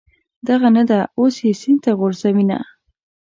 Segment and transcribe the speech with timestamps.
[0.47, 2.59] دغه نه ده، اوس یې سین ته غورځوینه.